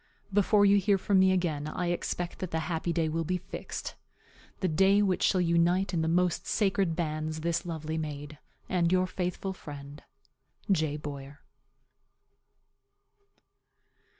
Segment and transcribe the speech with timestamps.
[0.33, 3.93] Before you hear from me again I expect that the happy day will be fixed
[4.59, 9.05] the day which shall unite in the most sacred bands this lovely maid and your
[9.05, 10.01] faithful friend,
[10.71, 10.97] J.
[10.97, 11.41] BOYER.